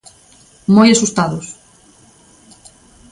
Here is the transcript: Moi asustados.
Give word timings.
Moi 0.75 0.87
asustados. 0.91 1.47